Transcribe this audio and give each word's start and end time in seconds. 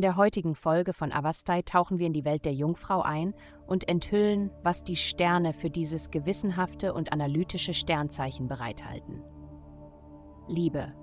der 0.00 0.16
heutigen 0.16 0.54
Folge 0.54 0.94
von 0.94 1.12
Avastai 1.12 1.60
tauchen 1.62 1.98
wir 1.98 2.06
in 2.06 2.14
die 2.14 2.24
Welt 2.24 2.46
der 2.46 2.54
Jungfrau 2.54 3.02
ein 3.02 3.34
und 3.66 3.88
enthüllen, 3.88 4.50
was 4.62 4.84
die 4.84 4.96
Sterne 4.96 5.52
für 5.52 5.68
dieses 5.68 6.10
gewissenhafte 6.10 6.94
und 6.94 7.12
analytische 7.12 7.74
Sternzeichen 7.74 8.48
bereithalten. 8.48 9.22
Liebe. 10.48 10.94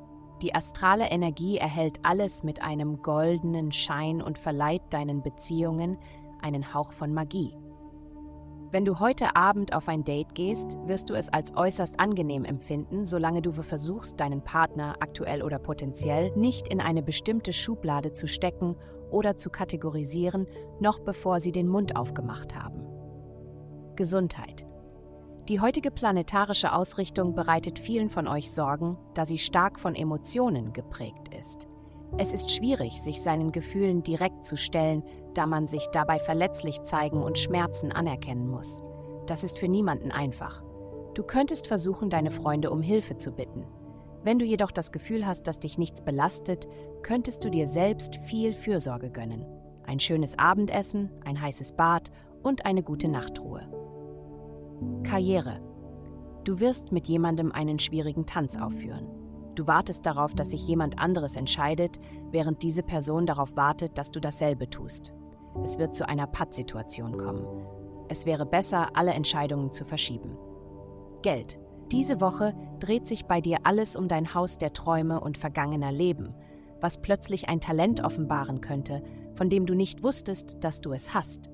Die 0.41 0.55
astrale 0.55 1.09
Energie 1.11 1.57
erhält 1.57 1.99
alles 2.03 2.43
mit 2.43 2.63
einem 2.63 3.03
goldenen 3.03 3.71
Schein 3.71 4.21
und 4.21 4.39
verleiht 4.39 4.81
deinen 4.89 5.21
Beziehungen 5.21 5.97
einen 6.41 6.73
Hauch 6.73 6.93
von 6.93 7.13
Magie. 7.13 7.55
Wenn 8.71 8.85
du 8.85 8.99
heute 8.99 9.35
Abend 9.35 9.73
auf 9.73 9.87
ein 9.87 10.03
Date 10.03 10.35
gehst, 10.35 10.77
wirst 10.85 11.09
du 11.09 11.15
es 11.15 11.33
als 11.33 11.57
äußerst 11.57 11.99
angenehm 11.99 12.45
empfinden, 12.45 13.03
solange 13.03 13.41
du 13.41 13.51
versuchst, 13.51 14.19
deinen 14.19 14.43
Partner, 14.43 14.95
aktuell 14.99 15.41
oder 15.41 15.57
potenziell, 15.57 16.31
nicht 16.35 16.67
in 16.67 16.79
eine 16.79 17.01
bestimmte 17.01 17.51
Schublade 17.51 18.13
zu 18.13 18.27
stecken 18.27 18.75
oder 19.09 19.37
zu 19.37 19.49
kategorisieren, 19.49 20.45
noch 20.79 20.99
bevor 20.99 21.39
sie 21.39 21.51
den 21.51 21.67
Mund 21.67 21.95
aufgemacht 21.95 22.55
haben. 22.55 22.85
Gesundheit. 23.95 24.67
Die 25.47 25.59
heutige 25.59 25.89
planetarische 25.89 26.71
Ausrichtung 26.71 27.33
bereitet 27.33 27.79
vielen 27.79 28.11
von 28.11 28.27
euch 28.27 28.51
Sorgen, 28.51 28.99
da 29.15 29.25
sie 29.25 29.39
stark 29.39 29.79
von 29.79 29.95
Emotionen 29.95 30.73
geprägt 30.73 31.33
ist. 31.33 31.67
Es 32.17 32.33
ist 32.33 32.51
schwierig, 32.51 33.01
sich 33.01 33.21
seinen 33.21 33.51
Gefühlen 33.51 34.03
direkt 34.03 34.43
zu 34.43 34.57
stellen, 34.57 35.03
da 35.33 35.45
man 35.45 35.67
sich 35.67 35.85
dabei 35.93 36.19
verletzlich 36.19 36.81
zeigen 36.81 37.21
und 37.21 37.37
Schmerzen 37.37 37.91
anerkennen 37.91 38.49
muss. 38.49 38.83
Das 39.27 39.43
ist 39.43 39.59
für 39.59 39.67
niemanden 39.67 40.11
einfach. 40.11 40.63
Du 41.13 41.23
könntest 41.23 41.67
versuchen, 41.67 42.09
deine 42.09 42.31
Freunde 42.31 42.71
um 42.71 42.81
Hilfe 42.81 43.17
zu 43.17 43.31
bitten. 43.31 43.65
Wenn 44.23 44.39
du 44.39 44.45
jedoch 44.45 44.71
das 44.71 44.91
Gefühl 44.91 45.25
hast, 45.25 45.47
dass 45.47 45.59
dich 45.59 45.77
nichts 45.77 46.01
belastet, 46.01 46.67
könntest 47.03 47.43
du 47.43 47.49
dir 47.49 47.67
selbst 47.67 48.17
viel 48.25 48.53
Fürsorge 48.53 49.09
gönnen. 49.11 49.45
Ein 49.85 49.99
schönes 49.99 50.37
Abendessen, 50.37 51.09
ein 51.23 51.39
heißes 51.39 51.73
Bad 51.73 52.11
und 52.43 52.65
eine 52.65 52.83
gute 52.83 53.07
Nachtruhe. 53.07 53.61
Karriere. 55.03 55.61
Du 56.43 56.59
wirst 56.59 56.91
mit 56.91 57.07
jemandem 57.07 57.51
einen 57.51 57.79
schwierigen 57.79 58.25
Tanz 58.25 58.57
aufführen. 58.57 59.07
Du 59.55 59.67
wartest 59.67 60.05
darauf, 60.05 60.33
dass 60.33 60.51
sich 60.51 60.67
jemand 60.67 60.99
anderes 60.99 61.35
entscheidet, 61.35 61.99
während 62.31 62.63
diese 62.63 62.83
Person 62.83 63.25
darauf 63.25 63.55
wartet, 63.55 63.97
dass 63.97 64.11
du 64.11 64.19
dasselbe 64.19 64.69
tust. 64.69 65.13
Es 65.63 65.77
wird 65.77 65.95
zu 65.95 66.07
einer 66.07 66.27
Pattsituation 66.27 67.17
kommen. 67.17 67.45
Es 68.07 68.25
wäre 68.25 68.45
besser, 68.45 68.89
alle 68.95 69.11
Entscheidungen 69.11 69.71
zu 69.71 69.85
verschieben. 69.85 70.37
Geld. 71.21 71.59
Diese 71.91 72.21
Woche 72.21 72.53
dreht 72.79 73.07
sich 73.07 73.25
bei 73.25 73.41
dir 73.41 73.57
alles 73.63 73.95
um 73.95 74.07
dein 74.07 74.33
Haus 74.33 74.57
der 74.57 74.73
Träume 74.73 75.19
und 75.19 75.37
vergangener 75.37 75.91
Leben, 75.91 76.35
was 76.81 77.01
plötzlich 77.01 77.49
ein 77.49 77.61
Talent 77.61 78.03
offenbaren 78.03 78.61
könnte, 78.61 79.01
von 79.35 79.49
dem 79.49 79.65
du 79.65 79.73
nicht 79.73 80.03
wusstest, 80.03 80.57
dass 80.63 80.81
du 80.81 80.93
es 80.93 81.13
hast. 81.13 81.49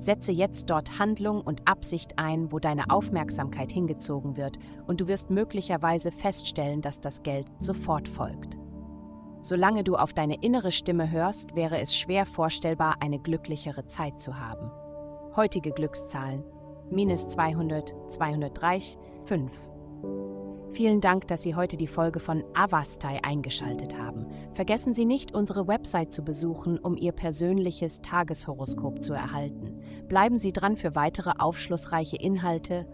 Setze 0.00 0.32
jetzt 0.32 0.70
dort 0.70 0.98
Handlung 0.98 1.42
und 1.42 1.68
Absicht 1.68 2.18
ein, 2.18 2.50
wo 2.50 2.58
deine 2.58 2.90
Aufmerksamkeit 2.90 3.70
hingezogen 3.70 4.36
wird, 4.36 4.58
und 4.86 5.00
du 5.00 5.08
wirst 5.08 5.30
möglicherweise 5.30 6.10
feststellen, 6.10 6.80
dass 6.80 7.00
das 7.00 7.22
Geld 7.22 7.46
sofort 7.60 8.08
folgt. 8.08 8.56
Solange 9.42 9.84
du 9.84 9.96
auf 9.96 10.12
deine 10.12 10.42
innere 10.42 10.72
Stimme 10.72 11.10
hörst, 11.10 11.54
wäre 11.54 11.78
es 11.80 11.96
schwer 11.96 12.26
vorstellbar, 12.26 12.96
eine 13.00 13.18
glücklichere 13.18 13.86
Zeit 13.86 14.18
zu 14.18 14.38
haben. 14.38 14.70
Heutige 15.36 15.70
Glückszahlen: 15.70 16.44
minus 16.90 17.28
200, 17.28 17.94
203, 18.08 18.80
5. 19.24 19.69
Vielen 20.72 21.00
Dank, 21.00 21.26
dass 21.26 21.42
Sie 21.42 21.56
heute 21.56 21.76
die 21.76 21.88
Folge 21.88 22.20
von 22.20 22.44
Avastai 22.54 23.22
eingeschaltet 23.24 23.98
haben. 23.98 24.26
Vergessen 24.54 24.94
Sie 24.94 25.04
nicht, 25.04 25.34
unsere 25.34 25.66
Website 25.66 26.12
zu 26.12 26.22
besuchen, 26.22 26.78
um 26.78 26.96
Ihr 26.96 27.12
persönliches 27.12 28.00
Tageshoroskop 28.02 29.02
zu 29.02 29.12
erhalten. 29.12 29.82
Bleiben 30.08 30.38
Sie 30.38 30.52
dran 30.52 30.76
für 30.76 30.94
weitere 30.94 31.32
aufschlussreiche 31.38 32.16
Inhalte 32.16 32.86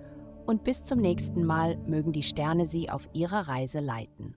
und 0.47 0.65
bis 0.65 0.85
zum 0.85 1.01
nächsten 1.01 1.45
Mal 1.45 1.77
mögen 1.87 2.13
die 2.13 2.23
Sterne 2.23 2.65
Sie 2.65 2.89
auf 2.89 3.09
Ihrer 3.13 3.49
Reise 3.49 3.81
leiten. 3.81 4.37